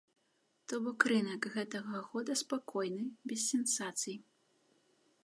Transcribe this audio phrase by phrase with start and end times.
[0.71, 4.17] То бок рынак гэтага года спакойны, без сенсацый.